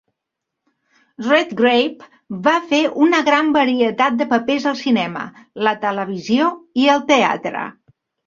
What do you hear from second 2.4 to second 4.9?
va fer una gran varietat de papers al